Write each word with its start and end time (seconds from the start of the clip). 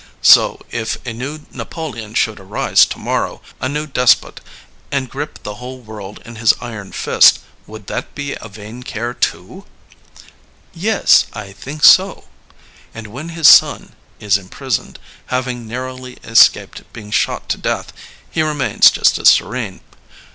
So, 0.23 0.59
if 0.71 0.97
a 1.05 1.13
new 1.13 1.41
Napoleon 1.51 2.15
should 2.15 2.39
arise 2.39 2.87
to 2.87 2.97
morrow, 2.97 3.39
a 3.59 3.69
new 3.69 3.85
despot, 3.85 4.41
and 4.91 5.07
grip 5.07 5.37
the 5.43 5.53
whole 5.61 5.77
world 5.79 6.23
in 6.25 6.37
his 6.37 6.55
iron 6.59 6.91
fist, 6.91 7.37
would 7.67 7.85
that 7.85 8.15
be 8.15 8.33
a 8.41 8.47
vain 8.49 8.81
care, 8.81 9.13
toof 9.13 9.63
Yes, 10.73 11.27
I 11.33 11.51
think 11.51 11.83
so.'* 11.83 12.27
And 12.95 13.05
when 13.13 13.29
his 13.29 13.47
son 13.47 13.93
is 14.19 14.39
imprisoned, 14.39 14.97
hav 15.27 15.47
ing 15.47 15.67
narrowly 15.67 16.17
escaped 16.23 16.81
being 16.93 17.11
shot 17.11 17.47
to 17.49 17.59
death, 17.59 17.93
he 18.27 18.41
re 18.41 18.55
mains 18.55 18.89
just 18.89 19.19
as 19.19 19.29
serene. 19.29 19.81